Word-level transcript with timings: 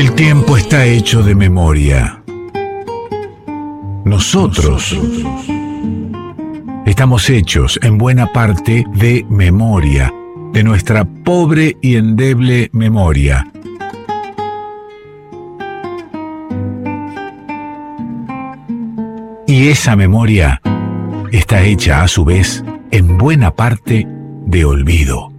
El 0.00 0.12
tiempo 0.12 0.56
está 0.56 0.86
hecho 0.86 1.22
de 1.22 1.34
memoria. 1.34 2.22
Nosotros 4.06 4.98
estamos 6.86 7.28
hechos 7.28 7.78
en 7.82 7.98
buena 7.98 8.32
parte 8.32 8.86
de 8.94 9.26
memoria, 9.28 10.10
de 10.54 10.64
nuestra 10.64 11.04
pobre 11.04 11.76
y 11.82 11.96
endeble 11.96 12.70
memoria. 12.72 13.46
Y 19.46 19.68
esa 19.68 19.96
memoria 19.96 20.62
está 21.30 21.60
hecha 21.60 22.02
a 22.02 22.08
su 22.08 22.24
vez 22.24 22.64
en 22.90 23.18
buena 23.18 23.54
parte 23.54 24.08
de 24.46 24.64
olvido. 24.64 25.30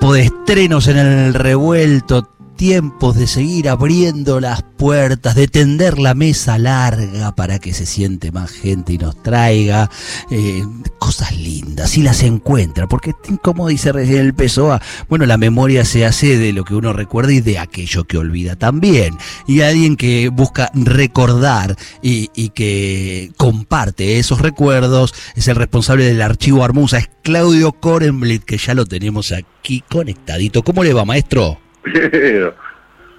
De 0.00 0.22
estrenos 0.22 0.88
en 0.88 0.96
el 0.96 1.32
revuelto, 1.32 2.28
tiempos 2.62 3.16
de 3.16 3.26
seguir 3.26 3.68
abriendo 3.68 4.38
las 4.38 4.62
puertas, 4.62 5.34
de 5.34 5.48
tender 5.48 5.98
la 5.98 6.14
mesa 6.14 6.58
larga 6.58 7.34
para 7.34 7.58
que 7.58 7.74
se 7.74 7.86
siente 7.86 8.30
más 8.30 8.52
gente 8.52 8.92
y 8.92 8.98
nos 8.98 9.20
traiga 9.20 9.90
eh, 10.30 10.64
cosas 11.00 11.36
lindas 11.36 11.98
y 11.98 12.04
las 12.04 12.22
encuentra, 12.22 12.86
porque 12.86 13.14
como 13.42 13.66
dice 13.66 13.90
el 13.90 14.32
PSOA, 14.32 14.80
bueno, 15.08 15.26
la 15.26 15.38
memoria 15.38 15.84
se 15.84 16.06
hace 16.06 16.38
de 16.38 16.52
lo 16.52 16.62
que 16.62 16.76
uno 16.76 16.92
recuerda 16.92 17.32
y 17.32 17.40
de 17.40 17.58
aquello 17.58 18.04
que 18.04 18.18
olvida 18.18 18.54
también. 18.54 19.18
Y 19.48 19.62
alguien 19.62 19.96
que 19.96 20.28
busca 20.28 20.70
recordar 20.72 21.76
y, 22.00 22.30
y 22.36 22.50
que 22.50 23.32
comparte 23.36 24.20
esos 24.20 24.40
recuerdos 24.40 25.14
es 25.34 25.48
el 25.48 25.56
responsable 25.56 26.04
del 26.04 26.22
archivo 26.22 26.62
Armusa, 26.62 26.98
es 26.98 27.10
Claudio 27.24 27.72
Korenblit, 27.72 28.44
que 28.44 28.56
ya 28.56 28.74
lo 28.74 28.86
tenemos 28.86 29.32
aquí 29.32 29.82
conectadito. 29.90 30.62
¿Cómo 30.62 30.84
le 30.84 30.92
va, 30.92 31.04
maestro? 31.04 31.58
Pero, 32.10 32.54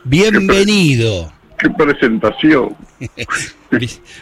Bienvenido. 0.04 1.32
qué 1.58 1.70
presentación. 1.70 2.76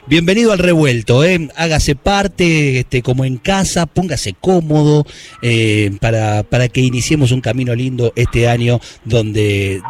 Bienvenido 0.08 0.54
al 0.54 0.60
revuelto, 0.60 1.24
¿eh? 1.24 1.50
hágase 1.56 1.96
parte, 1.96 2.80
este, 2.80 3.02
como 3.02 3.26
en 3.26 3.38
casa, 3.38 3.86
póngase 3.86 4.34
cómodo 4.40 5.06
eh, 5.42 5.92
para, 6.00 6.44
para 6.44 6.70
que 6.70 6.82
iniciemos 6.82 7.32
un 7.32 7.42
camino 7.42 7.76
lindo 7.76 8.14
este 8.16 8.48
año 8.48 8.80
donde, 9.04 9.82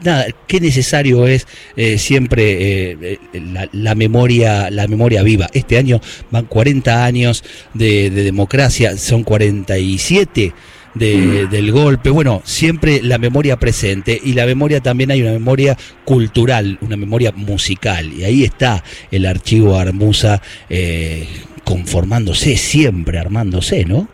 nada, 0.00 0.26
qué 0.46 0.60
necesario 0.60 1.26
es 1.26 1.46
eh, 1.76 1.98
siempre 1.98 2.92
eh, 2.92 3.18
la, 3.34 3.68
la 3.72 3.94
memoria 3.94 4.70
la 4.70 4.86
memoria 4.88 5.22
viva. 5.22 5.48
Este 5.52 5.76
año 5.76 6.00
van 6.30 6.46
40 6.46 7.04
años 7.04 7.44
de, 7.74 8.10
de 8.10 8.24
democracia, 8.24 8.96
son 8.96 9.24
47 9.24 10.54
de- 10.94 11.46
del 11.46 11.72
golpe. 11.72 12.10
Bueno, 12.10 12.40
siempre 12.44 13.00
la 13.02 13.18
memoria 13.18 13.58
presente 13.58 14.20
y 14.22 14.34
la 14.34 14.46
memoria 14.46 14.80
también 14.80 15.10
hay 15.10 15.22
una 15.22 15.32
memoria 15.32 15.76
cultural, 16.04 16.78
una 16.80 16.96
memoria 16.96 17.32
musical. 17.34 18.12
Y 18.12 18.24
ahí 18.24 18.44
está 18.44 18.82
el 19.10 19.26
archivo 19.26 19.76
Armusa 19.78 20.42
eh, 20.68 21.26
conformándose, 21.64 22.56
siempre 22.56 23.18
armándose, 23.18 23.84
¿no? 23.84 24.08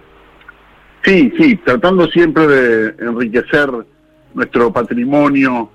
Sí, 1.05 1.33
sí, 1.39 1.57
tratando 1.65 2.07
siempre 2.09 2.47
de 2.47 2.95
enriquecer 3.01 3.71
nuestro 4.35 4.73
patrimonio, 4.73 5.71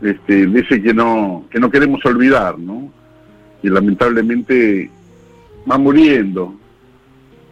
este, 0.00 0.46
de 0.46 0.60
ese 0.60 0.80
que 0.80 0.94
no, 0.94 1.44
que 1.50 1.58
no 1.58 1.70
queremos 1.70 2.04
olvidar, 2.06 2.58
¿no? 2.58 2.90
Y 3.62 3.68
lamentablemente 3.68 4.88
va 5.70 5.76
muriendo. 5.78 6.54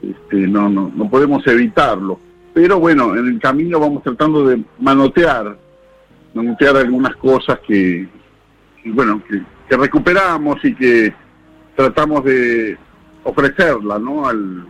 Este, 0.02 0.36
no, 0.46 0.68
no, 0.68 0.91
no 0.94 1.10
podemos 1.10 1.44
evitarlo. 1.46 2.20
Pero 2.56 2.81
bueno, 2.81 3.15
en 3.15 3.27
el 3.27 3.39
camino 3.39 3.78
vamos 3.78 4.03
tratando 4.03 4.47
de 4.47 4.65
manotear, 4.78 5.59
manotear 6.33 6.78
algunas 6.78 7.15
cosas 7.17 7.59
que, 7.67 8.09
bueno, 8.87 9.22
que 9.69 9.77
recuperamos 9.77 10.65
y 10.65 10.75
que 10.75 11.12
tratamos 11.75 12.25
de 12.25 12.78
ofrecerla, 13.25 13.99
¿no? 13.99 14.27
Al, 14.27 14.67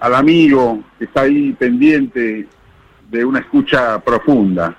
al 0.00 0.14
amigo 0.14 0.82
que 0.98 1.04
está 1.04 1.20
ahí 1.20 1.52
pendiente 1.52 2.48
de 3.10 3.24
una 3.26 3.40
escucha 3.40 3.98
profunda. 3.98 4.74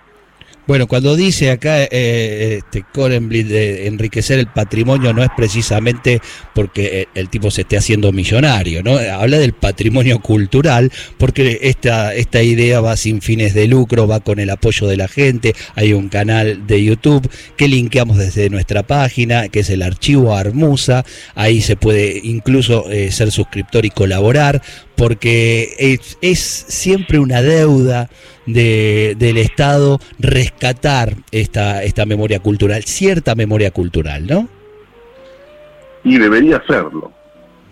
Bueno, 0.68 0.88
cuando 0.88 1.16
dice 1.16 1.52
acá 1.52 1.84
eh, 1.84 2.58
este 2.58 2.84
Korenblit 2.92 3.48
de 3.48 3.86
enriquecer 3.86 4.40
el 4.40 4.48
patrimonio 4.48 5.14
no 5.14 5.22
es 5.22 5.30
precisamente 5.38 6.22
porque 6.56 7.02
eh, 7.02 7.08
el 7.14 7.30
tipo 7.30 7.52
se 7.52 7.62
esté 7.62 7.78
haciendo 7.78 8.12
millonario, 8.12 8.82
¿no? 8.82 8.98
Habla 8.98 9.38
del 9.38 9.54
patrimonio 9.54 10.20
cultural 10.22 10.92
porque 11.20 11.60
esta, 11.62 12.16
esta 12.16 12.42
idea 12.42 12.82
va 12.82 12.98
sin 12.98 13.22
fines 13.22 13.54
de 13.54 13.68
lucro, 13.68 14.08
va 14.08 14.22
con 14.22 14.40
el 14.40 14.50
apoyo 14.50 14.88
de 14.88 14.98
la 14.98 15.08
gente, 15.08 15.54
hay 15.76 15.94
un 15.94 16.10
canal 16.10 16.66
de 16.66 16.84
YouTube 16.84 17.30
que 17.56 17.68
linkeamos 17.68 18.18
desde 18.18 18.50
nuestra 18.50 18.82
página, 18.82 19.50
que 19.50 19.60
es 19.60 19.70
el 19.70 19.84
archivo 19.84 20.36
Armusa, 20.36 21.06
ahí 21.36 21.62
se 21.62 21.76
puede 21.76 22.20
incluso 22.24 22.90
eh, 22.90 23.12
ser 23.12 23.32
suscriptor 23.32 23.86
y 23.86 23.92
colaborar 23.92 24.64
porque 24.96 26.00
es 26.22 26.66
siempre 26.68 27.20
una 27.20 27.42
deuda 27.42 28.10
de, 28.46 29.16
del 29.18 29.38
Estado 29.38 30.00
rescatar 30.20 31.16
esta, 31.32 31.84
esta 31.84 32.06
memoria 32.06 32.40
cultural, 32.40 32.84
cierta 32.84 33.36
memoria 33.36 33.72
cultural, 33.72 34.28
¿no? 34.28 34.48
Y 36.04 36.18
debería 36.18 36.62
serlo. 36.68 37.12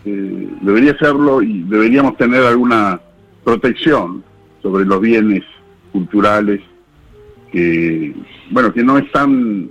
Eh, 0.05 0.49
debería 0.61 0.97
serlo 0.97 1.41
y 1.41 1.63
deberíamos 1.63 2.17
tener 2.17 2.43
alguna 2.43 2.99
protección 3.43 4.23
sobre 4.61 4.85
los 4.85 4.99
bienes 4.99 5.43
culturales 5.91 6.61
que, 7.51 8.13
bueno, 8.49 8.73
que 8.73 8.83
no 8.83 8.97
están 8.97 9.69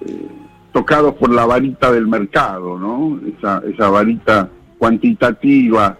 eh, 0.00 0.26
tocados 0.72 1.14
por 1.14 1.32
la 1.32 1.46
varita 1.46 1.92
del 1.92 2.08
mercado, 2.08 2.78
¿no? 2.78 3.20
Esa, 3.38 3.62
esa 3.72 3.88
varita 3.88 4.50
cuantitativa 4.78 5.96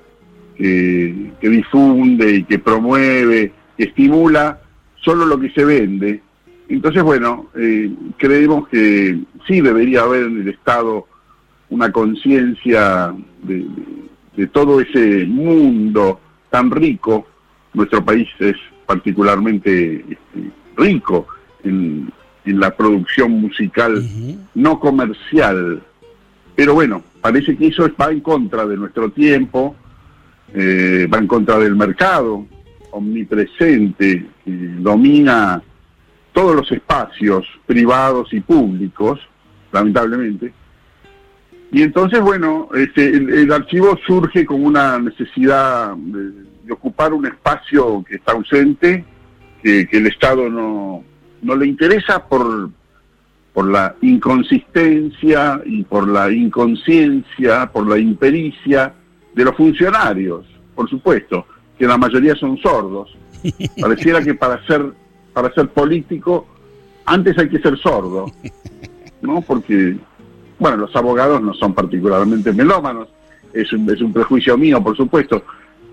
que 0.60 1.32
difunde 1.40 2.34
y 2.34 2.44
que 2.44 2.58
promueve, 2.58 3.50
que 3.80 3.84
estimula 3.88 4.60
solo 5.02 5.24
lo 5.24 5.40
que 5.40 5.48
se 5.52 5.64
vende. 5.64 6.20
Entonces, 6.68 7.02
bueno, 7.02 7.46
eh, 7.56 7.90
creemos 8.18 8.68
que 8.68 9.18
sí 9.46 9.62
debería 9.62 10.02
haber 10.02 10.24
en 10.24 10.42
el 10.42 10.48
Estado 10.48 11.06
una 11.70 11.90
conciencia 11.90 13.14
de, 13.42 13.54
de- 13.54 13.64
de 14.36 14.46
todo 14.48 14.80
ese 14.80 15.24
mundo 15.26 16.20
tan 16.50 16.70
rico. 16.70 17.26
Nuestro 17.74 18.04
país 18.04 18.28
es 18.38 18.56
particularmente 18.86 19.96
este, 20.08 20.50
rico 20.76 21.26
en, 21.64 22.10
en 22.44 22.60
la 22.60 22.76
producción 22.76 23.32
musical 23.32 24.02
no 24.54 24.78
comercial. 24.78 25.82
Pero 26.54 26.74
bueno, 26.74 27.02
parece 27.22 27.56
que 27.56 27.68
eso 27.68 27.88
va 28.00 28.10
en 28.12 28.20
contra 28.20 28.66
de 28.66 28.76
nuestro 28.76 29.10
tiempo, 29.10 29.74
eh, 30.54 31.08
va 31.12 31.18
en 31.18 31.26
contra 31.26 31.58
del 31.58 31.74
mercado 31.76 32.46
omnipresente 32.90 34.26
que 34.44 34.50
domina 34.78 35.62
todos 36.32 36.56
los 36.56 36.72
espacios 36.72 37.46
privados 37.66 38.32
y 38.32 38.40
públicos, 38.40 39.20
lamentablemente. 39.72 40.52
Y 41.72 41.82
entonces, 41.82 42.20
bueno, 42.20 42.68
este, 42.74 43.08
el, 43.08 43.52
archivo 43.52 43.96
surge 44.06 44.44
como 44.44 44.66
una 44.66 44.98
necesidad 44.98 45.94
de, 45.96 46.30
de 46.64 46.72
ocupar 46.72 47.12
un 47.12 47.26
espacio 47.26 48.04
que 48.08 48.16
está 48.16 48.32
ausente, 48.32 49.04
que, 49.62 49.86
que 49.86 49.98
el 49.98 50.06
Estado 50.06 50.48
no, 50.48 51.04
no 51.42 51.56
le 51.56 51.66
interesa 51.66 52.26
por, 52.26 52.70
por 53.52 53.70
la 53.70 53.94
inconsistencia 54.00 55.60
y 55.64 55.84
por 55.84 56.08
la 56.08 56.30
inconsciencia, 56.30 57.70
por 57.72 57.88
la 57.88 57.98
impericia 57.98 58.94
de 59.34 59.44
los 59.44 59.56
funcionarios, 59.56 60.46
por 60.74 60.88
supuesto, 60.88 61.46
que 61.80 61.86
la 61.86 61.96
mayoría 61.96 62.36
son 62.36 62.58
sordos. 62.58 63.08
Pareciera 63.80 64.22
que 64.22 64.34
para 64.34 64.64
ser, 64.66 64.84
para 65.32 65.50
ser 65.54 65.68
político, 65.70 66.46
antes 67.06 67.38
hay 67.38 67.48
que 67.48 67.58
ser 67.58 67.78
sordo, 67.78 68.30
¿no? 69.22 69.40
Porque, 69.40 69.96
bueno, 70.58 70.76
los 70.76 70.94
abogados 70.94 71.40
no 71.40 71.54
son 71.54 71.72
particularmente 71.72 72.52
melómanos, 72.52 73.08
es 73.54 73.72
un, 73.72 73.90
es 73.90 74.02
un 74.02 74.12
prejuicio 74.12 74.58
mío, 74.58 74.84
por 74.84 74.94
supuesto. 74.94 75.42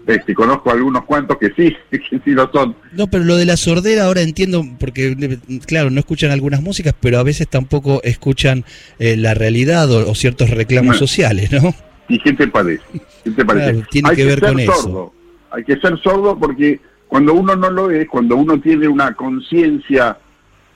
Este, 0.05 0.33
conozco 0.33 0.71
algunos 0.71 1.05
cuantos 1.05 1.37
que 1.37 1.51
sí, 1.55 1.73
que 1.89 2.19
sí 2.23 2.31
lo 2.31 2.51
son. 2.51 2.75
No, 2.91 3.07
pero 3.07 3.23
lo 3.23 3.37
de 3.37 3.45
la 3.45 3.55
sordera 3.55 4.05
ahora 4.07 4.21
entiendo, 4.21 4.65
porque 4.79 5.39
claro, 5.65 5.89
no 5.89 6.01
escuchan 6.01 6.31
algunas 6.31 6.61
músicas, 6.61 6.93
pero 6.99 7.17
a 7.17 7.23
veces 7.23 7.47
tampoco 7.47 8.01
escuchan 8.03 8.65
eh, 8.99 9.15
la 9.15 9.33
realidad 9.33 9.89
o, 9.89 10.11
o 10.11 10.15
ciertos 10.15 10.49
reclamos 10.49 10.87
Bueno. 10.95 10.99
sociales, 10.99 11.49
¿no? 11.53 11.73
¿Y 12.09 12.19
qué 12.19 12.33
te 12.33 12.47
parece? 12.47 12.83
¿Qué 13.23 13.31
te 13.31 13.45
parece? 13.45 13.71
Claro, 13.71 13.87
tiene 13.89 14.09
Hay 14.09 14.15
que 14.17 14.25
ver 14.25 14.39
ser 14.39 14.49
con 14.49 14.59
eso. 14.59 15.13
Hay 15.51 15.63
que 15.63 15.77
ser 15.77 15.97
sordo 15.99 16.37
porque 16.37 16.79
cuando 17.07 17.33
uno 17.33 17.55
no 17.55 17.69
lo 17.69 17.91
es, 17.91 18.07
cuando 18.07 18.35
uno 18.35 18.59
tiene 18.59 18.87
una 18.87 19.13
conciencia 19.13 20.17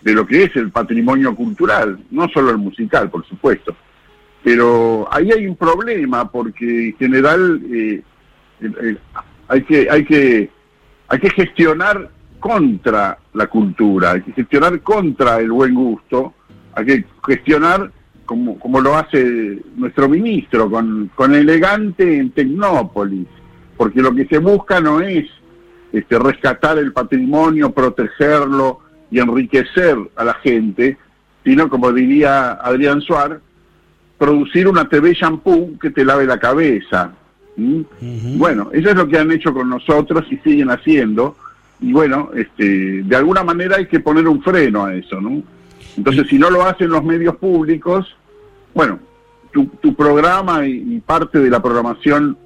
de 0.02 0.14
lo 0.14 0.26
que 0.26 0.44
es 0.44 0.56
el 0.56 0.72
patrimonio 0.72 1.36
cultural, 1.36 2.00
no 2.10 2.28
solo 2.30 2.52
el 2.52 2.58
musical, 2.58 3.10
por 3.10 3.26
supuesto. 3.26 3.76
Pero 4.44 5.08
ahí 5.12 5.32
hay 5.32 5.46
un 5.46 5.56
problema 5.56 6.32
porque 6.32 6.90
en 6.90 6.98
general 6.98 7.62
eh, 7.72 8.02
hay 9.48 9.62
que 9.64 9.88
hay 9.90 10.06
que 10.06 10.50
hay 11.08 11.20
que 11.20 11.30
gestionar 11.30 12.10
contra 12.40 13.20
la 13.34 13.48
cultura, 13.48 14.12
hay 14.12 14.22
que 14.22 14.34
gestionar 14.34 14.82
contra 14.82 15.40
el 15.40 15.52
buen 15.52 15.76
gusto, 15.76 16.34
hay 16.74 16.86
que 16.86 17.06
gestionar 17.28 17.92
como, 18.26 18.58
como 18.58 18.80
lo 18.82 18.96
hace 18.96 19.60
nuestro 19.76 20.08
ministro, 20.10 20.72
con, 20.72 21.12
con 21.14 21.36
elegante 21.36 22.18
en 22.18 22.32
Tecnópolis, 22.32 23.28
porque 23.82 24.04
lo 24.04 24.14
que 24.14 24.28
se 24.28 24.38
busca 24.38 24.80
no 24.80 25.02
es 25.02 25.26
este, 25.92 26.20
rescatar 26.20 26.78
el 26.78 26.94
patrimonio, 26.94 27.72
protegerlo 27.72 28.82
y 29.10 29.18
enriquecer 29.18 29.98
a 30.16 30.24
la 30.24 30.36
gente, 30.36 31.00
sino, 31.44 31.68
como 31.68 31.92
diría 31.92 32.52
Adrián 32.52 33.02
Suárez, 33.02 33.40
producir 34.20 34.68
una 34.68 34.88
TV 34.88 35.16
shampoo 35.16 35.80
que 35.82 35.90
te 35.90 36.06
lave 36.06 36.28
la 36.28 36.38
cabeza. 36.38 37.14
Bueno, 37.58 38.70
eso 38.72 38.92
es 38.92 38.96
lo 38.96 39.08
que 39.08 39.18
han 39.18 39.32
hecho 39.32 39.52
con 39.52 39.68
nosotros 39.68 40.28
y 40.30 40.38
siguen 40.38 40.70
haciendo. 40.70 41.36
Y 41.80 41.92
bueno, 41.92 42.30
este, 42.36 43.02
de 43.02 43.16
alguna 43.16 43.44
manera 43.44 43.78
hay 43.78 43.88
que 43.88 44.00
poner 44.00 44.28
un 44.28 44.44
freno 44.44 44.86
a 44.86 44.94
eso, 44.94 45.20
¿no? 45.20 45.42
Entonces, 45.98 46.28
si 46.28 46.38
no 46.38 46.52
lo 46.52 46.64
hacen 46.68 46.90
los 46.90 47.04
medios 47.04 47.36
públicos, 47.38 48.16
bueno, 48.76 49.00
tu, 49.52 49.66
tu 49.82 49.96
programa 49.96 50.68
y, 50.68 51.02
parte 51.04 51.40
de 51.40 51.50
la 51.50 51.64
programación 51.64 52.38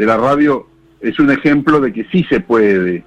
de 0.00 0.06
la 0.06 0.16
radio 0.16 0.66
es 0.98 1.18
un 1.20 1.30
ejemplo 1.30 1.78
de 1.78 1.92
que 1.92 2.04
sí 2.04 2.24
se 2.30 2.40
puede, 2.40 3.04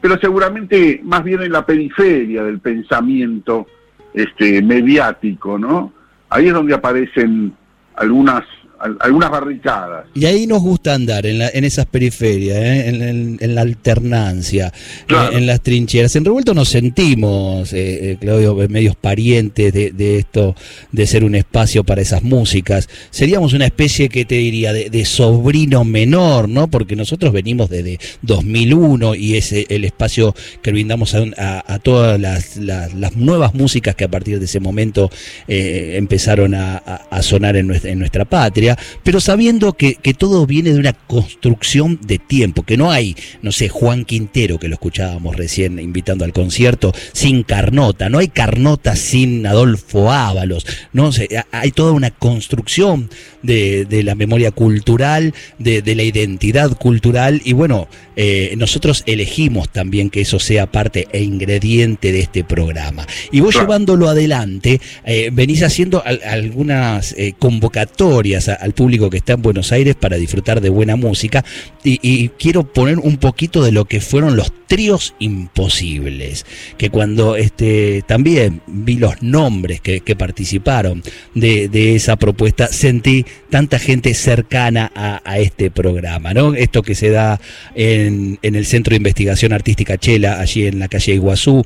pero 0.00 0.18
seguramente 0.18 0.98
más 1.04 1.22
bien 1.22 1.42
en 1.42 1.52
la 1.52 1.66
periferia 1.66 2.42
del 2.42 2.60
pensamiento 2.60 3.66
este, 4.14 4.62
mediático, 4.62 5.58
¿no? 5.58 5.92
Ahí 6.30 6.46
es 6.46 6.54
donde 6.54 6.72
aparecen 6.72 7.52
algunas 7.94 8.42
algunas 8.80 9.30
barricadas. 9.30 10.06
Y 10.14 10.24
ahí 10.24 10.46
nos 10.46 10.62
gusta 10.62 10.94
andar, 10.94 11.26
en, 11.26 11.42
en 11.42 11.64
esas 11.64 11.86
periferias, 11.86 12.56
¿eh? 12.56 13.36
en, 13.40 13.54
la 13.54 13.60
alternancia, 13.60 14.72
eh, 15.08 15.14
en, 15.32 15.46
las 15.46 15.60
trincheras. 15.60 16.16
En 16.16 16.24
Revuelto 16.24 16.54
nos 16.54 16.68
sentimos, 16.68 17.72
eh, 17.72 18.16
Claudio, 18.20 18.54
medios 18.68 18.96
parientes 18.96 19.72
de, 19.72 20.18
esto, 20.18 20.54
de 20.92 21.06
ser 21.06 21.24
un 21.24 21.34
espacio 21.34 21.84
para 21.84 22.00
esas 22.00 22.22
músicas. 22.22 22.88
Seríamos 23.10 23.52
una 23.52 23.66
especie, 23.66 24.08
que 24.08 24.24
te 24.24 24.36
diría, 24.36 24.72
de, 24.72 25.04
sobrino 25.04 25.84
menor, 25.84 26.48
¿no? 26.48 26.68
Porque 26.68 26.96
nosotros 26.96 27.32
venimos 27.32 27.68
desde 27.68 27.98
2001 28.22 29.14
y 29.14 29.36
es 29.36 29.52
el 29.52 29.84
espacio 29.84 30.34
que 30.62 30.72
brindamos 30.72 31.14
a, 31.14 31.78
todas 31.82 32.18
las, 32.20 33.16
nuevas 33.16 33.54
músicas 33.54 33.94
que 33.94 34.04
a 34.04 34.10
partir 34.10 34.38
de 34.38 34.44
ese 34.44 34.60
momento 34.60 35.10
empezaron 35.46 36.54
a, 36.54 36.80
sonar 37.20 37.56
en 37.56 37.66
nuestra, 37.66 37.90
en 37.90 37.98
nuestra 37.98 38.24
patria 38.24 38.69
pero 39.02 39.20
sabiendo 39.20 39.72
que, 39.74 39.98
todo 40.18 40.44
viene 40.44 40.72
de 40.72 40.80
una 40.80 40.92
construcción 40.92 41.98
de 42.02 42.18
tiempo, 42.18 42.62
que 42.62 42.76
no 42.76 42.90
hay, 42.90 43.16
no 43.42 43.52
sé, 43.52 43.68
Juan 43.68 44.04
Quintero, 44.04 44.58
que 44.58 44.68
lo 44.68 44.74
escuchábamos 44.74 45.36
recién 45.36 45.78
invitando 45.78 46.24
al 46.24 46.32
concierto, 46.32 46.92
sin 47.12 47.42
Carnota, 47.42 48.08
no 48.08 48.18
hay 48.18 48.28
Carnota 48.28 48.96
sin 48.96 49.46
Adolfo 49.46 50.10
Ábalos, 50.10 50.66
no 50.92 51.12
sé, 51.12 51.28
hay 51.52 51.70
toda 51.70 51.92
una 51.92 52.10
construcción 52.10 53.08
de, 53.42 53.86
la 54.04 54.14
memoria 54.14 54.50
cultural, 54.50 55.34
de, 55.58 55.94
la 55.94 56.02
identidad 56.02 56.76
cultural, 56.76 57.40
y 57.44 57.52
bueno, 57.52 57.88
eh, 58.16 58.54
nosotros 58.56 59.02
elegimos 59.06 59.70
también 59.70 60.10
que 60.10 60.20
eso 60.22 60.38
sea 60.38 60.66
parte 60.70 61.08
e 61.12 61.22
ingrediente 61.22 62.12
de 62.12 62.20
este 62.20 62.44
programa. 62.44 63.06
Y 63.30 63.40
vos 63.40 63.54
llevándolo 63.54 64.08
adelante, 64.08 64.80
eh, 65.04 65.30
venís 65.32 65.62
haciendo 65.62 66.02
algunas 66.04 67.12
eh, 67.12 67.34
convocatorias 67.38 68.48
al 68.60 68.72
público 68.72 69.10
que 69.10 69.18
está 69.18 69.34
en 69.34 69.42
Buenos 69.42 69.72
Aires 69.72 69.94
para 69.94 70.16
disfrutar 70.16 70.60
de 70.60 70.68
buena 70.68 70.96
música. 70.96 71.44
Y, 71.82 72.28
quiero 72.38 72.64
poner 72.64 72.98
un 72.98 73.16
poquito 73.16 73.62
de 73.62 73.72
lo 73.72 73.84
que 73.84 74.00
fueron 74.00 74.36
los 74.36 74.52
tríos 74.66 75.14
imposibles. 75.18 76.46
Que 76.76 76.90
cuando 76.90 77.36
este, 77.36 78.02
también 78.06 78.62
vi 78.66 78.96
los 78.96 79.22
nombres 79.22 79.80
que, 79.80 80.00
participaron 80.16 81.02
de, 81.34 81.94
esa 81.94 82.16
propuesta, 82.16 82.66
sentí 82.66 83.24
tanta 83.48 83.78
gente 83.78 84.14
cercana 84.14 84.92
a, 84.94 85.38
este 85.38 85.70
programa. 85.70 86.34
¿no? 86.34 86.54
Esto 86.54 86.82
que 86.82 86.94
se 86.94 87.10
da 87.10 87.40
en, 87.74 88.38
el 88.42 88.66
Centro 88.66 88.90
de 88.90 88.98
Investigación 88.98 89.52
Artística 89.52 89.98
Chela, 89.98 90.40
allí 90.40 90.66
en 90.66 90.78
la 90.78 90.88
calle 90.88 91.14
Iguazú, 91.14 91.64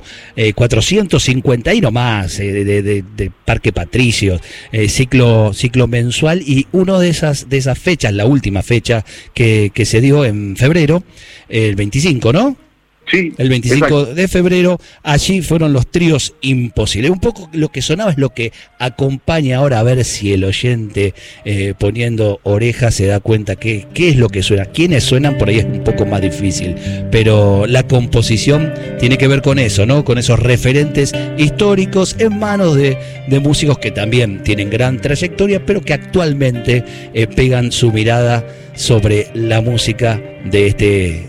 450 0.55 1.71
eh, 1.71 1.75
y 1.75 1.81
no 1.81 1.91
más, 1.91 2.39
eh, 2.39 2.63
de, 2.63 3.31
Parque 3.45 3.71
Patricios, 3.71 4.41
eh, 4.71 4.89
ciclo, 4.89 5.53
ciclo 5.53 5.87
mensual 5.87 6.41
y 6.41 6.67
uno 6.85 6.99
de 6.99 7.09
esas, 7.09 7.49
de 7.49 7.57
esas 7.57 7.79
fechas, 7.79 8.13
la 8.13 8.25
última 8.25 8.61
fecha 8.61 9.03
que, 9.33 9.71
que 9.73 9.85
se 9.85 10.01
dio 10.01 10.23
en 10.23 10.55
febrero, 10.55 11.03
el 11.49 11.75
25, 11.75 12.31
¿no? 12.31 12.64
Sí. 13.11 13.33
El 13.37 13.49
25 13.49 14.05
de 14.07 14.27
febrero, 14.27 14.79
allí 15.03 15.41
fueron 15.41 15.73
los 15.73 15.87
tríos 15.87 16.33
imposibles. 16.41 17.11
Un 17.11 17.19
poco 17.19 17.49
lo 17.53 17.69
que 17.69 17.81
sonaba 17.81 18.11
es 18.11 18.17
lo 18.17 18.31
que 18.31 18.51
acompaña 18.79 19.57
ahora 19.57 19.79
a 19.79 19.83
ver 19.83 20.03
si 20.03 20.33
el 20.33 20.43
oyente 20.43 21.13
eh, 21.43 21.73
poniendo 21.77 22.39
orejas 22.43 22.95
se 22.95 23.05
da 23.05 23.19
cuenta 23.19 23.55
que, 23.57 23.85
qué 23.93 24.09
es 24.09 24.17
lo 24.17 24.29
que 24.29 24.41
suena. 24.41 24.65
Quiénes 24.65 25.03
suenan 25.03 25.37
por 25.37 25.49
ahí 25.49 25.59
es 25.59 25.65
un 25.65 25.83
poco 25.83 26.05
más 26.05 26.21
difícil, 26.21 26.75
pero 27.11 27.67
la 27.67 27.83
composición 27.83 28.73
tiene 28.99 29.17
que 29.17 29.27
ver 29.27 29.41
con 29.43 29.59
eso, 29.59 29.85
¿no? 29.85 30.03
Con 30.03 30.17
esos 30.17 30.39
referentes 30.39 31.13
históricos 31.37 32.15
en 32.17 32.39
manos 32.39 32.75
de, 32.75 32.97
músicos 33.39 33.77
que 33.77 33.91
también 33.91 34.41
tienen 34.43 34.69
gran 34.69 34.99
trayectoria, 34.99 35.63
pero 35.63 35.81
que 35.81 35.93
actualmente 35.93 36.83
eh, 37.13 37.27
pegan 37.27 37.71
su 37.71 37.91
mirada 37.91 38.47
sobre 38.73 39.27
la 39.33 39.61
música 39.61 40.19
de 40.45 40.67
este, 40.67 41.25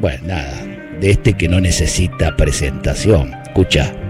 bueno, 0.00 0.26
nada 0.26 0.73
de 1.00 1.10
este 1.10 1.34
que 1.34 1.48
no 1.48 1.60
necesita 1.60 2.36
presentación. 2.36 3.32
Escucha. 3.44 4.03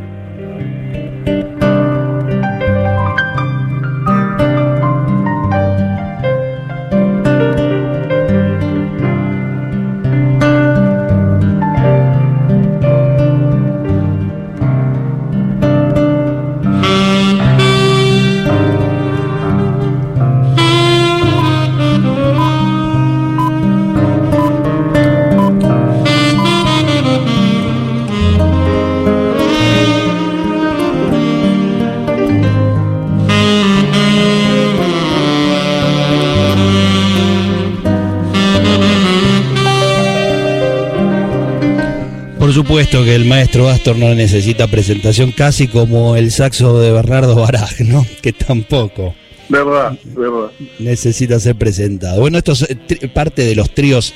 Supuesto 42.74 43.04
que 43.04 43.14
el 43.14 43.24
maestro 43.24 43.68
Astor 43.68 43.96
no 43.96 44.12
necesita 44.16 44.66
presentación, 44.66 45.30
casi 45.30 45.68
como 45.68 46.16
el 46.16 46.32
saxo 46.32 46.80
de 46.80 46.90
Bernardo 46.90 47.36
Baraj, 47.36 47.82
¿no? 47.82 48.04
Que 48.20 48.32
tampoco. 48.32 49.14
Verdad, 49.48 49.96
verdad. 50.06 50.50
Necesita 50.80 51.38
ser 51.38 51.54
presentado. 51.54 52.18
Bueno, 52.18 52.38
esto 52.38 52.50
es 52.50 52.62
eh, 52.68 53.06
parte 53.06 53.44
de 53.44 53.54
los 53.54 53.70
tríos 53.70 54.12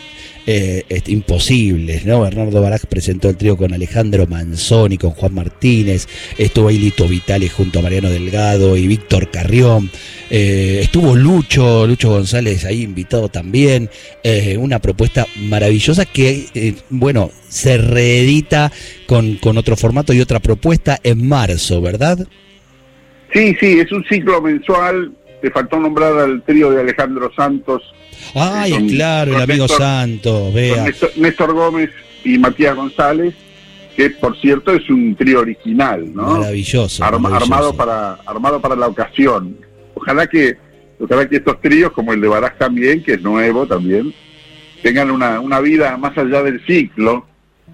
eh, 0.51 1.03
imposibles, 1.09 2.07
¿no? 2.07 2.23
Bernardo 2.23 2.63
Baraj 2.63 2.87
presentó 2.87 3.29
el 3.29 3.37
trío 3.37 3.59
con 3.59 3.75
Alejandro 3.75 4.27
Manzoni, 4.27 4.97
con 4.97 5.11
Juan 5.11 5.35
Martínez, 5.35 6.09
estuvo 6.39 6.69
ahí 6.69 6.79
Lito 6.79 7.07
Vitales 7.07 7.53
junto 7.53 7.81
a 7.81 7.83
Mariano 7.83 8.09
Delgado 8.09 8.75
y 8.75 8.87
Víctor 8.87 9.31
Carrión, 9.31 9.91
eh, 10.31 10.79
estuvo 10.83 11.15
Lucho, 11.15 11.87
Lucho 11.87 12.09
González 12.09 12.65
ahí 12.65 12.81
invitado 12.81 13.29
también, 13.29 13.91
eh, 14.23 14.57
una 14.57 14.79
propuesta 14.79 15.27
maravillosa 15.37 16.07
que, 16.07 16.77
bueno, 16.89 17.31
se 17.51 17.77
reedita 17.77 18.73
con, 19.07 19.35
con 19.35 19.59
otro 19.59 19.77
formato 19.77 20.15
y 20.15 20.23
otra 20.23 20.41
propuesta 20.41 20.99
en 21.03 21.29
marzo, 21.29 21.83
¿verdad? 21.83 22.27
Sí, 23.35 23.55
sí, 23.61 23.81
es 23.81 23.93
un 23.93 24.03
ciclo 24.05 24.41
mensual, 24.41 25.13
te 25.43 25.51
faltó 25.51 25.79
nombrar 25.79 26.17
al 26.17 26.43
trío 26.43 26.71
de 26.71 26.81
Alejandro 26.81 27.31
Santos 27.37 27.83
Ay, 28.35 28.73
claro, 28.89 29.37
el 29.37 29.43
amigo 29.43 29.69
Santo, 29.69 30.53
vea. 30.53 30.87
Néstor, 31.17 31.53
Gómez 31.53 31.91
y 32.25 32.39
Matías 32.39 32.75
González, 32.75 33.35
que 33.97 34.11
por 34.11 34.39
cierto 34.41 34.73
es 34.73 34.89
un 34.91 35.15
trío 35.15 35.41
original, 35.41 36.13
¿no? 36.15 36.39
Maravilloso, 36.39 37.05
Armado 37.05 37.75
para 37.75 38.15
armado 38.27 38.61
para 38.61 38.77
la 38.77 38.87
ocasión. 38.87 39.57
Ojalá 39.95 40.27
que 40.27 40.57
ojalá 41.01 41.29
que 41.29 41.37
estos 41.37 41.61
tríos, 41.61 41.93
como 41.93 42.13
el 42.13 42.21
de 42.21 42.29
Baraj 42.29 42.59
también, 42.59 43.03
que 43.03 43.15
es 43.15 43.23
nuevo 43.23 43.67
también, 43.67 44.13
tengan 44.83 45.11
una, 45.11 45.41
una 45.41 45.61
vida 45.61 45.97
más 45.97 46.17
allá 46.19 46.43
del 46.43 46.65
ciclo, 46.67 47.27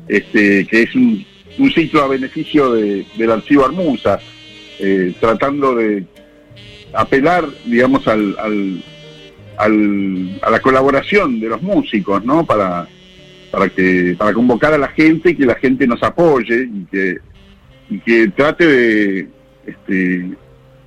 este, 0.09 0.67
que 0.67 0.83
es 0.83 0.95
un 0.95 1.25
un 1.59 1.73
ciclo 1.73 2.03
a 2.03 2.09
beneficio 2.09 2.73
del 2.73 3.31
archivo 3.31 3.65
Armusa, 3.65 4.19
eh, 4.79 5.15
tratando 5.21 5.75
de 5.75 6.05
apelar, 6.93 7.47
digamos, 7.65 8.07
al, 8.09 8.37
al, 8.39 8.83
a 9.59 10.51
la 10.51 10.61
colaboración 10.61 11.41
de 11.41 11.49
los 11.49 11.63
músicos, 11.63 12.25
¿no? 12.25 12.45
Para, 12.45 12.89
para, 13.51 13.69
que, 13.69 14.15
para 14.19 14.33
convocar 14.33 14.75
a 14.75 14.79
la 14.79 14.89
gente 14.89 15.31
y 15.31 15.37
que 15.37 15.47
la 15.47 15.55
gente 15.55 15.87
nos 15.87 16.03
apoye 16.03 16.69
y 16.73 16.85
que, 16.91 17.19
y 17.91 17.99
que 18.01 18.29
trate 18.29 18.67
de, 18.67 19.29
este, 19.67 20.31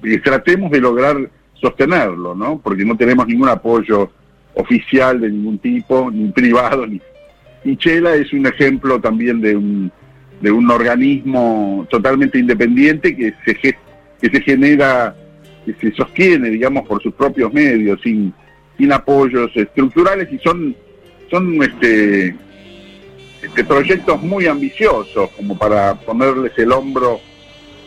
que 0.03 0.17
tratemos 0.19 0.71
de 0.71 0.81
lograr 0.81 1.29
sostenerlo, 1.53 2.36
¿no? 2.36 2.59
Porque 2.59 2.86
no 2.86 2.95
tenemos 2.95 3.27
ningún 3.27 3.50
apoyo 3.50 4.12
oficial 4.53 5.21
de 5.21 5.29
ningún 5.29 5.59
tipo, 5.59 6.12
ni 6.12 6.29
privado, 6.31 6.86
ni... 6.86 7.01
Y 7.63 7.75
Chela 7.77 8.15
es 8.15 8.31
un 8.33 8.45
ejemplo 8.45 9.00
también 9.01 9.41
de 9.41 9.55
un, 9.55 9.91
de 10.41 10.51
un 10.51 10.69
organismo 10.69 11.86
totalmente 11.89 12.38
independiente 12.38 13.15
que 13.15 13.33
se, 13.45 13.55
que 13.55 13.75
se 14.21 14.41
genera, 14.41 15.15
que 15.65 15.74
se 15.74 15.91
sostiene, 15.95 16.50
digamos, 16.50 16.88
por 16.88 17.01
sus 17.01 17.13
propios 17.13 17.51
medios, 17.51 18.00
sin, 18.01 18.33
sin 18.77 18.91
apoyos 18.91 19.51
estructurales 19.55 20.31
y 20.31 20.38
son, 20.39 20.75
son 21.29 21.62
este, 21.63 22.36
este, 23.41 23.63
proyectos 23.63 24.22
muy 24.22 24.48
ambiciosos 24.48 25.29
como 25.31 25.57
para 25.57 25.96
ponerles 25.96 26.51
el 26.57 26.72
hombro 26.72 27.19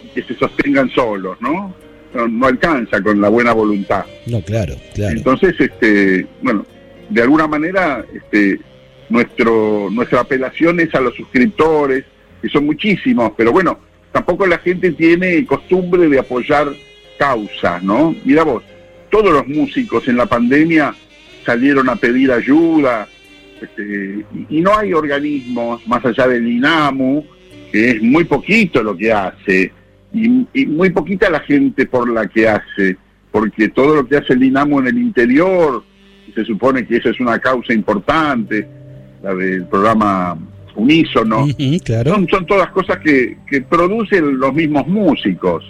y 0.05 0.09
que 0.09 0.23
se 0.23 0.39
sostengan 0.39 0.91
solos, 0.91 1.37
¿no? 1.41 1.75
no, 2.15 2.47
alcanza 2.47 3.01
con 3.03 3.21
la 3.21 3.29
buena 3.29 3.53
voluntad. 3.53 4.05
No, 4.27 4.41
claro, 4.43 4.75
claro. 4.95 5.17
Entonces, 5.17 5.55
este, 5.59 6.27
bueno, 6.43 6.67
de 7.09 7.23
alguna 7.23 7.47
manera, 7.47 8.05
este, 8.13 8.61
nuestro, 9.09 9.89
nuestra 9.91 10.21
apelación 10.21 10.81
es 10.81 10.95
a 10.95 11.01
los 11.01 11.15
suscriptores, 11.15 12.05
que 12.43 12.49
son 12.49 12.67
muchísimos, 12.67 13.33
pero 13.37 13.53
bueno, 13.53 13.79
tampoco 14.13 14.47
la 14.47 14.59
gente 14.59 14.93
tiene 14.93 15.45
costumbre 15.47 16.09
de 16.09 16.19
apoyar 16.19 16.69
causas, 17.19 17.83
¿no? 17.83 18.15
Mira 18.25 18.45
vos, 18.45 18.63
todos 19.11 19.33
los 19.33 19.47
músicos 19.47 20.07
en 20.09 20.17
la 20.17 20.27
pandemia 20.27 20.95
salieron 21.45 21.89
a 21.89 21.97
pedir 21.97 22.33
ayuda, 22.33 23.09
este, 23.61 24.25
y 24.49 24.61
no 24.61 24.77
hay 24.77 24.93
organismos 24.93 25.87
más 25.87 26.05
allá 26.05 26.29
del 26.29 26.47
INAMU, 26.47 27.25
que 27.71 27.91
es 27.91 28.03
muy 28.03 28.25
poquito 28.25 28.83
lo 28.83 28.97
que 28.97 29.13
hace, 29.13 29.73
y, 30.13 30.67
muy 30.67 30.91
poquita 30.91 31.31
la 31.31 31.41
gente 31.41 31.87
por 31.87 32.09
la 32.11 32.27
que 32.27 32.49
hace, 32.49 32.97
porque 33.31 33.69
todo 33.69 33.97
lo 33.97 34.09
que 34.09 34.17
hace 34.17 34.33
el 34.33 34.41
Dinamo 34.41 34.81
en 34.81 34.89
el 34.89 34.99
interior, 34.99 35.85
se 36.35 36.45
supone 36.45 36.87
que 36.87 36.97
esa 36.97 37.11
es 37.11 37.21
una 37.21 37.39
causa 37.39 37.73
importante, 37.73 38.67
la 39.23 39.35
del 39.35 39.67
programa 39.67 40.39
Unísono, 40.75 41.47
claro. 41.85 42.15
son, 42.15 42.29
son, 42.29 42.47
todas 42.47 42.71
cosas 42.71 42.99
que, 42.99 43.37
que, 43.49 43.61
producen 43.61 44.39
los 44.39 44.55
mismos 44.55 44.87
músicos. 44.87 45.65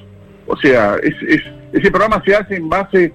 O 0.47 0.57
sea, 0.57 0.97
es, 1.03 1.15
es, 1.27 1.41
ese 1.73 1.91
programa 1.91 2.23
se 2.25 2.35
hace 2.35 2.57
en 2.57 2.69
base 2.69 3.13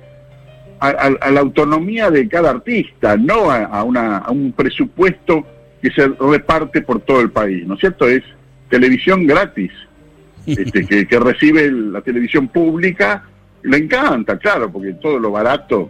a, 0.80 1.32
la 1.32 1.40
autonomía 1.40 2.10
de 2.12 2.28
cada 2.28 2.52
artista, 2.52 3.18
no 3.18 3.52
a, 3.52 3.84
una, 3.84 4.18
a 4.18 4.32
un 4.32 4.52
presupuesto 4.52 5.46
que 5.82 5.92
se 5.92 6.08
reparte 6.08 6.82
por 6.82 7.02
todo 7.02 7.22
el 7.22 7.32
país, 7.32 7.66
¿no 7.66 7.76
es 7.76 7.80
cierto? 7.80 8.08
Es 8.08 8.24
televisión 8.70 9.26
gratis. 9.26 9.72
Este, 10.48 11.08
que, 11.08 11.20
recibe 11.20 11.72
la 11.72 12.02
televisión 12.02 12.48
pública, 12.50 13.24
le 13.64 13.78
encanta, 13.78 14.38
claro, 14.38 14.72
porque 14.72 14.94
todo 14.94 15.18
lo 15.18 15.32
barato, 15.32 15.90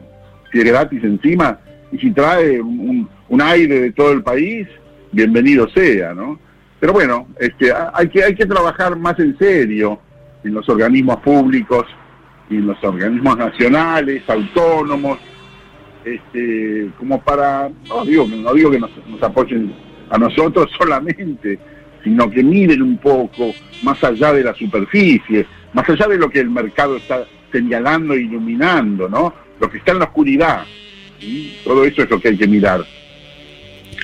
es 0.54 0.64
gratis 0.64 1.04
encima, 1.04 1.60
y 1.92 1.98
si 1.98 2.12
trae 2.12 2.62
un, 2.62 3.10
aire 3.42 3.82
de 3.82 3.92
todo 3.92 4.14
el 4.14 4.24
país, 4.24 4.66
bienvenido 5.12 5.68
sea, 5.72 6.14
¿no? 6.14 6.40
Pero 6.80 6.94
bueno, 6.94 7.28
este, 7.38 7.74
hay, 7.94 8.08
que, 8.08 8.24
hay 8.24 8.34
que 8.34 8.46
trabajar 8.46 8.96
más 8.96 9.20
en 9.20 9.38
serio 9.38 10.00
en 10.46 10.54
los 10.54 10.70
organismos 10.70 11.18
públicos 11.18 11.86
y 12.50 12.58
los 12.58 12.82
organismos 12.84 13.38
nacionales, 13.38 14.24
autónomos, 14.28 15.20
este, 16.04 16.90
como 16.98 17.22
para, 17.22 17.70
no 17.88 18.06
digo, 18.06 18.28
no 18.28 18.54
digo 18.54 18.72
que 18.72 18.80
nos, 18.80 18.92
nos 19.08 19.22
apoyen 19.24 19.74
a 20.10 20.18
nosotros 20.18 20.70
solamente, 20.78 21.60
sino 22.04 22.30
que 22.30 22.44
miren 22.44 22.82
un 22.82 22.98
poco 22.98 23.54
más 23.84 24.04
allá 24.04 24.34
de 24.34 24.44
la 24.44 24.54
superficie, 24.54 25.46
más 25.74 25.90
allá 25.90 26.08
de 26.08 26.18
lo 26.18 26.30
que 26.30 26.40
el 26.40 26.50
mercado 26.50 26.98
está 26.98 27.26
señalando 27.52 28.14
e 28.14 28.22
iluminando, 28.22 29.10
¿no? 29.10 29.34
Lo 29.60 29.70
que 29.70 29.80
está 29.80 29.94
en 29.94 30.00
la 30.00 30.06
oscuridad. 30.06 30.66
Todo 31.64 31.86
eso 31.86 32.04
es 32.04 32.10
lo 32.10 32.20
que 32.20 32.30
hay 32.30 32.38
que 32.38 32.48
mirar. 32.48 32.86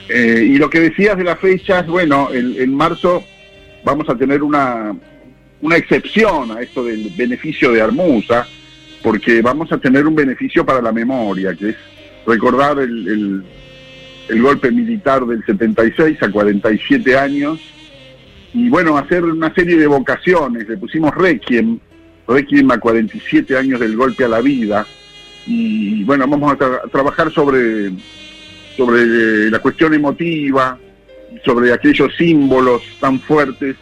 Eh, 0.09 0.45
y 0.49 0.57
lo 0.57 0.69
que 0.69 0.79
decías 0.79 1.17
de 1.17 1.23
las 1.23 1.39
fechas, 1.39 1.85
bueno, 1.87 2.29
en, 2.33 2.75
marzo 2.75 3.23
vamos 3.83 4.09
a 4.09 4.15
tener 4.15 4.41
una, 4.41 4.95
una 5.61 5.77
excepción 5.77 6.51
a 6.51 6.61
esto 6.61 6.83
del 6.83 7.11
beneficio 7.15 7.71
de 7.71 7.81
Armusa, 7.81 8.47
porque 9.01 9.41
vamos 9.41 9.71
a 9.71 9.77
tener 9.77 10.05
un 10.05 10.15
beneficio 10.15 10.65
para 10.65 10.81
la 10.81 10.91
memoria, 10.91 11.55
que 11.55 11.69
es 11.69 11.75
recordar 12.25 12.79
el, 12.79 13.43
el 14.29 14.41
golpe 14.41 14.71
militar 14.71 15.25
del 15.25 15.43
76 15.45 16.21
a 16.23 16.31
47 16.31 17.17
años 17.17 17.59
y 18.53 18.69
bueno, 18.69 18.97
hacer 18.97 19.23
una 19.23 19.53
serie 19.53 19.77
de 19.77 19.87
vocaciones, 19.87 20.67
le 20.67 20.77
pusimos 20.77 21.13
Requiem, 21.15 21.79
Requiem 22.27 22.69
a 22.71 22.79
47 22.79 23.57
años 23.57 23.79
del 23.79 23.95
golpe 23.95 24.25
a 24.25 24.27
la 24.27 24.41
vida, 24.41 24.85
y 25.47 26.03
bueno, 26.03 26.27
vamos 26.27 26.53
a, 26.53 26.81
trabajar 26.89 27.31
sobre, 27.31 27.91
sobre 28.75 29.49
la 29.49 29.59
cuestión 29.59 29.93
emotiva, 29.93 30.77
sobre 31.45 31.71
aquellos 31.71 32.15
símbolos 32.17 32.83
tan 32.99 33.19
fuertes 33.19 33.77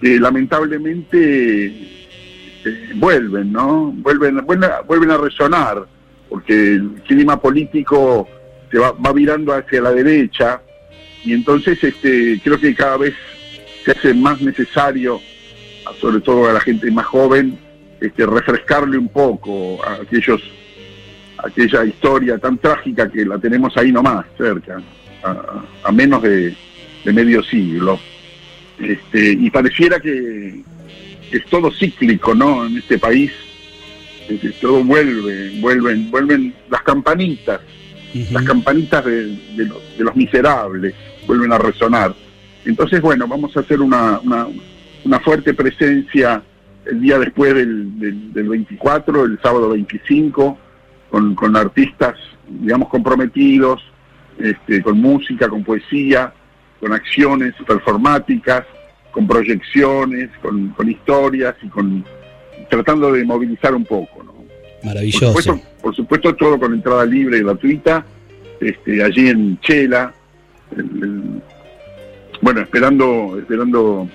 que 0.00 0.18
lamentablemente 0.18 1.66
eh, 1.66 2.90
vuelven, 2.94 3.52
¿no? 3.52 3.92
Vuelven, 3.96 4.44
vuelven, 4.44 5.10
a 5.10 5.16
resonar, 5.18 5.86
porque 6.28 6.74
el 6.74 7.02
clima 7.06 7.40
político 7.40 8.28
se 8.70 8.78
va, 8.78 8.92
va 8.92 9.12
virando 9.12 9.52
hacia 9.52 9.82
la 9.82 9.92
derecha, 9.92 10.60
y 11.24 11.32
entonces 11.32 11.82
este, 11.82 12.40
creo 12.42 12.58
que 12.58 12.74
cada 12.74 12.96
vez 12.96 13.14
se 13.84 13.92
hace 13.92 14.14
más 14.14 14.40
necesario, 14.40 15.20
sobre 16.00 16.20
todo 16.20 16.48
a 16.48 16.52
la 16.52 16.60
gente 16.60 16.90
más 16.90 17.06
joven, 17.06 17.58
este, 18.00 18.24
refrescarle 18.24 18.96
un 18.96 19.08
poco 19.08 19.84
a 19.84 19.94
aquellos 19.94 20.40
aquella 21.44 21.84
historia 21.84 22.38
tan 22.38 22.58
trágica 22.58 23.08
que 23.08 23.24
la 23.24 23.38
tenemos 23.38 23.76
ahí 23.76 23.92
nomás, 23.92 24.26
cerca, 24.36 24.80
a, 25.22 25.92
menos 25.92 26.22
de, 26.22 26.54
medio 27.04 27.42
siglo. 27.42 27.98
Este, 28.80 29.32
y 29.32 29.50
pareciera 29.50 30.00
que, 30.00 30.62
es 31.30 31.44
todo 31.46 31.70
cíclico, 31.70 32.34
¿no? 32.34 32.66
En 32.66 32.78
este 32.78 32.98
país, 32.98 33.30
este, 34.28 34.50
todo 34.60 34.82
vuelve, 34.82 35.60
vuelven, 35.60 36.10
vuelven 36.10 36.54
las 36.68 36.82
campanitas, 36.82 37.60
las 38.32 38.42
campanitas 38.42 39.04
de, 39.04 39.26
de 39.56 40.04
los 40.04 40.16
miserables, 40.16 40.94
vuelven 41.26 41.52
a 41.52 41.58
resonar. 41.58 42.14
Entonces, 42.64 43.00
bueno, 43.00 43.26
vamos 43.26 43.56
a 43.56 43.60
hacer 43.60 43.80
una, 43.80 44.20
una, 45.04 45.20
fuerte 45.20 45.54
presencia 45.54 46.42
el 46.84 47.00
día 47.00 47.18
después 47.18 47.54
del, 47.54 48.32
del, 48.32 48.48
24, 48.48 49.24
el 49.24 49.38
sábado 49.42 49.70
25, 49.70 50.58
con, 51.10 51.34
con 51.34 51.56
artistas, 51.56 52.16
digamos, 52.48 52.88
comprometidos, 52.88 53.82
este, 54.38 54.82
con 54.82 55.00
música, 55.00 55.48
con 55.48 55.64
poesía, 55.64 56.32
con 56.80 56.92
acciones 56.92 57.54
performáticas, 57.66 58.64
con 59.12 59.26
proyecciones, 59.26 60.30
con, 60.40 60.70
con 60.70 60.90
historias 60.90 61.54
y 61.62 61.68
con 61.68 62.04
tratando 62.68 63.12
de 63.12 63.24
movilizar 63.24 63.74
un 63.74 63.84
poco. 63.84 64.22
¿no? 64.22 64.34
Maravilloso. 64.82 65.60
Por 65.82 65.94
supuesto, 65.94 66.34
todo 66.34 66.58
con 66.58 66.74
entrada 66.74 67.04
libre 67.04 67.38
y 67.38 67.42
gratuita, 67.42 68.04
este, 68.60 69.02
allí 69.02 69.28
en 69.28 69.58
Chela, 69.60 70.12
el, 70.76 71.42
bueno, 72.42 72.60
esperando, 72.60 73.38
esperando 73.38 74.08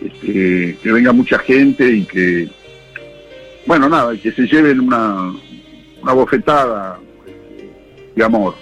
este, 0.00 0.76
que 0.82 0.92
venga 0.92 1.12
mucha 1.12 1.38
gente 1.38 1.90
y 1.90 2.04
que, 2.04 2.48
bueno, 3.66 3.88
nada, 3.88 4.16
que 4.16 4.32
se 4.32 4.46
lleven 4.46 4.80
una, 4.80 5.32
una 6.02 6.12
bofetada 6.12 6.98
de 8.14 8.24
amor. 8.24 8.54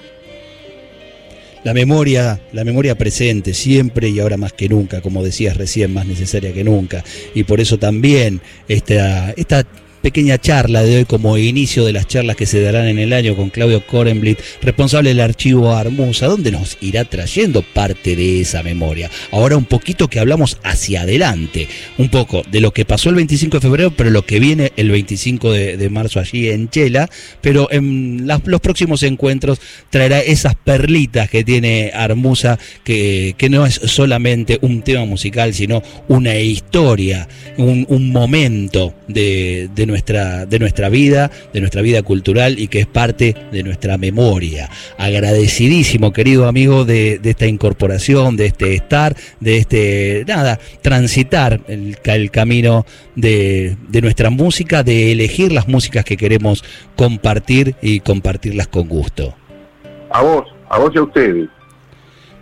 La 1.65 1.75
memoria, 1.75 2.41
la 2.53 2.63
memoria 2.63 2.95
presente, 2.95 3.55
siempre 3.55 4.09
y 4.11 4.21
ahora 4.21 4.37
más 4.37 4.53
que 4.53 4.69
nunca, 4.69 5.01
como 5.01 5.25
decías 5.25 5.57
recién, 5.57 5.93
más 5.93 6.07
necesaria 6.07 6.53
que 6.53 6.63
nunca. 6.63 7.03
Y 7.35 7.45
por 7.45 7.61
eso 7.61 7.79
también 7.79 8.41
esta, 8.69 9.31
esta 9.33 9.67
pequeña 10.05 10.37
charla 10.37 10.83
de 10.83 10.99
hoy 10.99 11.05
como 11.07 11.39
inicio 11.39 11.83
de 11.87 11.95
las 11.95 12.07
charlas 12.07 12.37
que 12.37 12.45
se 12.45 12.61
darán 12.61 12.89
en 12.89 12.99
el 12.99 13.15
año 13.15 13.35
con 13.35 13.49
Claudio 13.49 13.87
Korenblit, 13.87 14.39
responsable 14.61 15.09
del 15.09 15.21
archivo 15.21 15.73
Armusa, 15.73 16.27
donde 16.27 16.51
nos 16.51 16.77
irá 16.83 17.07
trayendo 17.07 17.63
parte 17.63 18.15
de 18.15 18.43
esa 18.43 18.63
memoria. 18.63 19.11
Ahora 19.31 19.57
un 19.57 19.65
poquito 19.65 20.09
que 20.09 20.21
hablamos 20.21 20.59
hacia 20.63 21.01
adelante, 21.01 21.69
un 21.97 22.11
poco 22.11 22.43
de 22.51 22.61
lo 22.61 22.75
que 22.75 22.85
pasó 22.85 23.09
el 23.09 23.15
25 23.15 23.57
de 23.57 23.61
febrero, 23.63 23.95
pero 23.97 24.11
lo 24.11 24.27
que 24.27 24.41
viene 24.41 24.73
el 24.77 24.91
25 24.91 25.53
de, 25.53 25.89
marzo 25.89 26.21
allí 26.21 26.51
en 26.51 26.69
Chela, 26.69 27.09
pero 27.41 27.73
en 27.73 28.27
los 28.27 28.61
próximos 28.61 29.03
encuentros 29.05 29.59
traerá 29.89 30.21
esas 30.21 30.55
perlitas 30.55 31.31
que 31.31 31.45
tiene 31.45 31.93
Armusa, 31.95 32.59
que, 32.85 33.35
no 33.49 33.65
es 33.65 33.81
solamente 33.87 34.59
un 34.61 34.83
tema 34.83 35.07
musical, 35.07 35.55
sino 35.55 35.83
una 36.09 36.37
historia, 36.39 37.27
un, 37.57 37.87
un 37.89 38.11
momento 38.11 38.93
de, 39.09 39.71
de, 39.75 39.87
nuestra, 39.87 39.94
de 39.95 40.59
nuestra 40.59 40.89
vida, 40.89 41.31
de 41.53 41.61
nuestra 41.61 41.81
vida 41.81 42.03
cultural 42.03 42.59
y 42.59 42.69
que 42.69 42.81
es 42.81 42.87
parte 42.87 43.35
de 43.53 43.63
nuestra 43.63 43.97
memoria. 43.97 44.69
Agradecidísimo, 44.99 46.13
querido 46.13 46.47
amigo, 46.47 46.85
de, 46.85 47.19
de 47.19 47.31
esta 47.31 47.47
incorporación, 47.47 48.37
de 48.37 48.47
este 48.47 48.75
estar, 48.75 49.17
de 49.41 49.59
este, 49.59 50.25
nada, 50.27 50.59
transitar 50.83 51.61
el, 51.69 51.97
el 52.05 52.31
camino 52.31 52.85
de, 53.15 53.77
de 53.89 54.03
nuestra 54.03 54.31
música, 54.31 54.83
de 54.83 55.13
elegir 55.13 55.53
las 55.53 55.69
músicas 55.69 56.05
que 56.05 56.17
queremos 56.17 56.65
compartir 56.97 57.77
y 57.81 58.01
compartirlas 58.01 58.69
con 58.69 58.89
gusto. 58.89 59.35
A 60.11 60.23
vos, 60.23 60.45
a 60.69 60.79
vos 60.79 60.91
y 60.95 60.99
a 60.99 61.03
ustedes. 61.03 61.49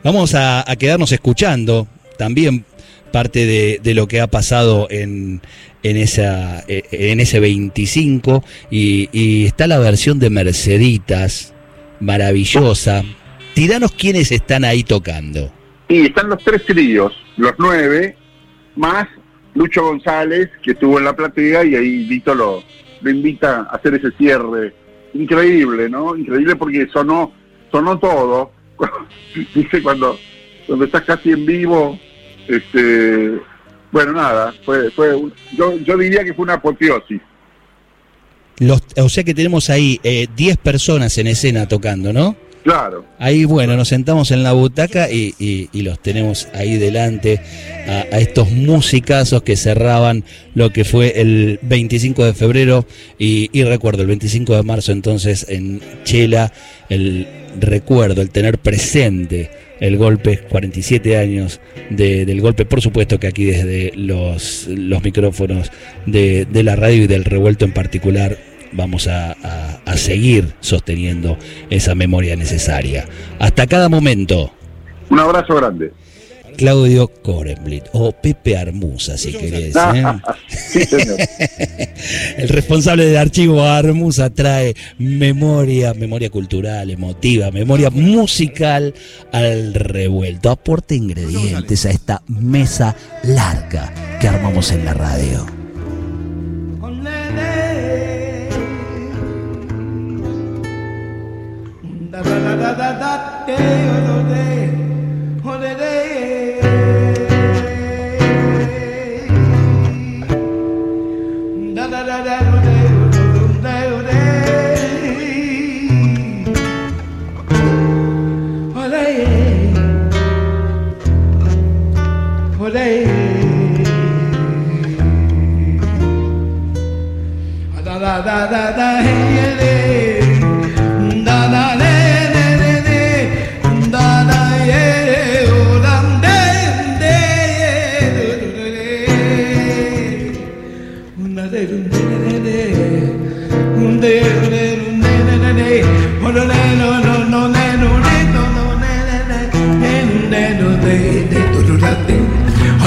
Vamos 0.03 0.35
a, 0.35 0.69
a 0.69 0.77
quedarnos 0.77 1.13
escuchando 1.13 1.87
también 2.19 2.65
parte 3.13 3.47
de, 3.47 3.81
de, 3.83 3.95
lo 3.95 4.09
que 4.09 4.21
ha 4.21 4.27
pasado 4.27 4.89
en, 4.91 5.41
en, 5.83 5.97
esa, 5.97 6.65
eh, 6.67 6.83
en 6.91 7.21
ese 7.21 7.39
25 7.39 8.43
y, 8.71 9.09
y, 9.13 9.47
está 9.47 9.67
la 9.67 9.79
versión 9.79 10.19
de 10.19 10.31
Merceditas, 10.31 11.55
maravillosa. 12.01 13.05
Tiranos 13.55 13.93
quiénes 13.93 14.33
están 14.33 14.65
ahí 14.65 14.83
tocando. 14.83 15.53
Sí, 15.89 16.07
están 16.07 16.31
los 16.31 16.43
tres 16.43 16.65
tríos, 16.65 17.13
los 17.37 17.53
nueve, 17.59 18.17
más 18.77 19.07
Lucho 19.55 19.83
González, 19.83 20.51
que 20.63 20.73
estuvo 20.73 20.99
en 20.99 21.05
la 21.05 21.15
platea 21.15 21.65
y 21.65 21.75
ahí 21.75 22.05
Vito 22.07 22.35
lo, 22.35 22.63
lo 23.03 23.11
invita 23.11 23.69
a 23.71 23.77
hacer 23.77 23.95
ese 23.95 24.11
cierre. 24.13 24.75
Increíble, 25.15 25.89
¿no? 25.89 26.17
Increíble 26.17 26.57
porque 26.57 26.89
sonó, 26.93 27.33
sonó 27.71 27.99
todo. 27.99 28.53
Dice 29.55 29.83
cuando, 29.83 30.19
cuando 30.67 30.87
estás 30.87 31.03
casi 31.03 31.33
en 31.33 31.45
vivo, 31.45 31.99
este, 32.49 33.41
bueno, 33.91 34.13
nada, 34.13 34.55
fue, 34.65 34.91
fue 34.91 35.15
yo, 35.57 35.79
yo 35.79 35.97
diría 35.97 36.25
que 36.25 36.35
fue 36.35 36.45
una 36.45 36.55
apoteosis. 36.55 37.21
Los, 38.59 38.83
o 38.97 39.09
sea 39.09 39.25
que 39.25 39.35
tenemos 39.35 39.71
ahí 39.71 40.01
10 40.03 40.31
eh, 40.39 40.59
personas 40.63 41.17
en 41.19 41.27
escena 41.27 41.67
tocando, 41.67 42.13
¿no? 42.13 42.37
Claro. 42.63 43.05
Ahí, 43.19 43.45
bueno, 43.45 43.77
nos 43.77 43.89
sentamos 43.89 44.31
en 44.31 44.45
la 44.45 44.53
butaca 44.53 45.11
y, 45.11 45.35
y, 45.39 45.69
y 45.73 45.83
los 45.83 46.01
tenemos 46.01 46.49
ahí 46.55 46.79
delante 46.79 47.41
a, 47.89 48.15
a, 48.15 48.21
estos 48.21 48.53
musicazos 48.53 49.43
que 49.43 49.57
cerraban 49.57 50.25
lo 50.55 50.71
que 50.71 50.85
fue 50.85 51.21
el 51.21 51.59
25 51.63 52.25
de 52.25 52.35
febrero 52.35 52.87
y, 53.19 53.51
y 53.53 53.65
recuerdo, 53.65 54.03
el 54.03 54.09
25 54.09 54.55
de 54.55 54.63
marzo 54.63 54.93
entonces 54.93 55.45
en 55.49 55.81
Chela, 56.05 56.53
el 56.89 57.27
recuerdo, 57.59 58.23
el 58.23 58.31
tener 58.31 58.59
presente 58.59 59.51
el 59.83 59.97
golpe, 59.97 60.39
47 60.39 61.19
años 61.19 61.61
de, 61.91 62.25
del 62.25 62.41
golpe, 62.41 62.65
por 62.65 62.81
supuesto 62.81 63.19
que 63.19 63.27
aquí 63.27 63.45
desde 63.45 63.93
los, 63.97 64.69
los 64.69 65.03
micrófonos 65.03 65.73
de, 66.07 66.45
de 66.45 66.63
la 66.63 66.77
radio 66.77 67.03
y 67.03 67.07
del 67.09 67.25
revuelto 67.25 67.65
en 67.65 67.73
particular 67.73 68.39
vamos 68.71 69.09
a, 69.09 69.33
a, 69.33 69.81
a, 69.85 69.97
seguir 69.97 70.55
sosteniendo 70.61 71.37
esa 71.69 71.97
memoria 71.97 72.37
necesaria. 72.37 73.07
Hasta 73.41 73.67
cada 73.67 73.89
momento. 73.89 74.53
Un 75.11 75.19
abrazo 75.19 75.57
grande. 75.57 75.93
Claudio 76.57 77.09
Korenblit 77.09 77.85
o 77.93 78.13
Pepe 78.13 78.57
Armusa, 78.57 79.17
si 79.17 79.33
querés. 79.33 79.75
¿eh? 79.77 80.05
sí, 80.49 80.81
El 82.37 82.49
responsable 82.49 83.07
del 83.07 83.17
archivo 83.17 83.63
Armusa 83.63 84.31
trae 84.31 84.75
memoria, 84.99 85.95
memoria 85.95 86.31
cultural, 86.31 86.91
emotiva, 86.91 87.51
memoria 87.51 87.91
musical 87.91 88.95
al 89.33 89.75
revuelto. 89.75 90.51
Aporte 90.51 90.95
ingredientes 90.95 91.87
a 91.87 91.91
esta 91.91 92.23
mesa 92.29 92.95
larga 93.25 93.93
que 94.21 94.29
armamos 94.29 94.71
en 94.73 94.85
la 94.85 94.95
radio. 94.95 95.47
da 102.13 102.75
da 102.75 102.93
da 103.01 103.45
day 103.47 103.89
oh 103.89 104.62